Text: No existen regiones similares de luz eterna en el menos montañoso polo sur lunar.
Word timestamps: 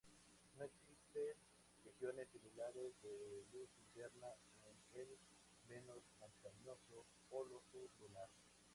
No 0.57 0.63
existen 0.65 1.35
regiones 1.85 2.27
similares 2.31 2.91
de 3.03 3.45
luz 3.53 3.69
eterna 3.85 4.29
en 4.95 4.99
el 4.99 5.07
menos 5.69 5.99
montañoso 6.19 7.05
polo 7.29 7.61
sur 7.71 7.87
lunar. 7.99 8.29